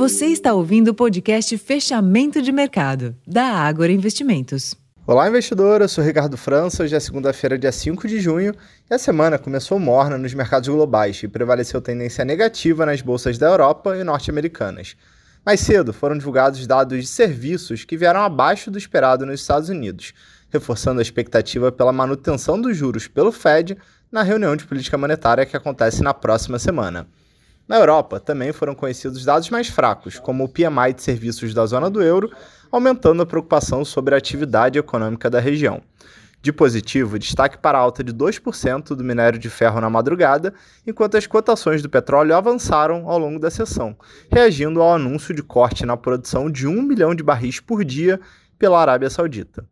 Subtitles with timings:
[0.00, 4.74] Você está ouvindo o podcast Fechamento de Mercado, da Ágora Investimentos.
[5.06, 5.82] Olá, investidor.
[5.82, 6.82] Eu sou Ricardo França.
[6.82, 8.54] Hoje é segunda-feira, dia 5 de junho,
[8.90, 13.48] e a semana começou morna nos mercados globais e prevaleceu tendência negativa nas bolsas da
[13.48, 14.96] Europa e norte-americanas.
[15.44, 20.14] Mais cedo foram divulgados dados de serviços que vieram abaixo do esperado nos Estados Unidos,
[20.48, 23.76] reforçando a expectativa pela manutenção dos juros pelo Fed
[24.10, 27.06] na reunião de política monetária que acontece na próxima semana.
[27.70, 31.88] Na Europa, também foram conhecidos dados mais fracos, como o PMI de serviços da zona
[31.88, 32.28] do euro,
[32.68, 35.80] aumentando a preocupação sobre a atividade econômica da região.
[36.42, 40.52] De positivo, destaque para a alta de 2% do minério de ferro na madrugada,
[40.84, 43.96] enquanto as cotações do petróleo avançaram ao longo da sessão,
[44.28, 48.18] reagindo ao anúncio de corte na produção de 1 milhão de barris por dia
[48.58, 49.64] pela Arábia Saudita.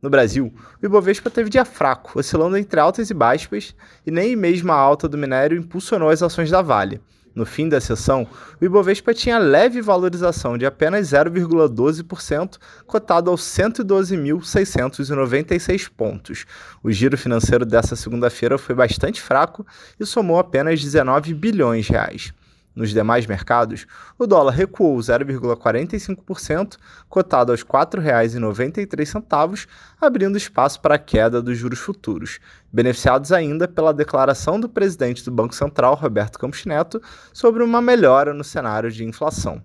[0.00, 3.74] No Brasil, o Ibovespa teve dia fraco, oscilando entre altas e baixas,
[4.06, 7.00] e nem mesmo a alta do minério impulsionou as ações da Vale.
[7.36, 8.26] No fim da sessão,
[8.58, 16.46] o Ibovespa tinha leve valorização de apenas 0,12%, cotado aos 112.696 pontos.
[16.82, 19.66] O giro financeiro dessa segunda-feira foi bastante fraco
[20.00, 22.32] e somou apenas 19 bilhões de reais.
[22.76, 23.86] Nos demais mercados,
[24.18, 26.76] o dólar recuou 0,45%,
[27.08, 29.66] cotado aos R$ 4,93,
[29.98, 32.38] abrindo espaço para a queda dos juros futuros,
[32.70, 37.00] beneficiados ainda pela declaração do presidente do Banco Central, Roberto Campos Neto,
[37.32, 39.64] sobre uma melhora no cenário de inflação.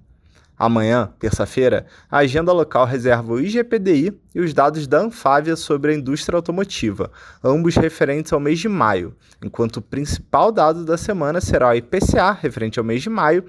[0.62, 5.96] Amanhã, terça-feira, a agenda local reserva o IGPDI e os dados da Anfávia sobre a
[5.96, 7.12] indústria automotiva,
[7.44, 12.32] ambos referentes ao mês de maio, enquanto o principal dado da semana será o IPCA,
[12.34, 13.44] referente ao mês de maio,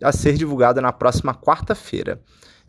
[0.00, 2.20] a ser divulgado na próxima quarta-feira.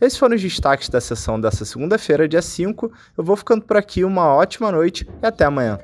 [0.02, 2.91] Esses foram os destaques da sessão dessa segunda-feira, dia 5.
[3.16, 5.77] Eu vou ficando por aqui, uma ótima noite e até amanhã.